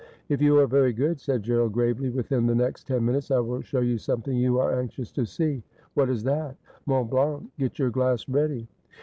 [0.29, 3.61] 'If you are very good,' said Gerald gravely,' within the next ten minutes I will
[3.61, 5.61] show you something you are anxious to see.''
[5.93, 7.43] What is that ?''Mont Blanc.
[7.59, 8.67] Get your glass ready.'